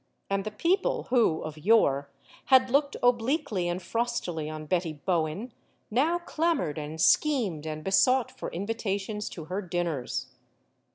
[0.31, 2.09] And the people who, of yore,
[2.45, 5.53] had looked obliquely and frostily on Betty Bowen,
[5.91, 10.31] now clamored and schemed and besought for invitations to her dinners.